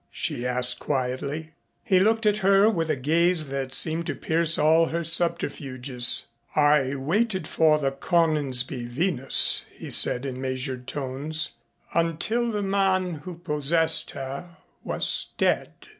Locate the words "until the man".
11.93-13.13